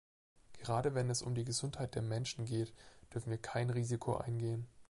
Gerade 0.57 0.95
wenn 0.95 1.11
es 1.11 1.21
um 1.21 1.35
die 1.35 1.45
Gesundheit 1.45 1.93
der 1.93 2.01
Menschen 2.01 2.45
geht, 2.45 2.73
dürfen 3.13 3.29
wir 3.29 3.37
kein 3.37 3.69
Risiko 3.69 4.17
eingehen. 4.17 4.65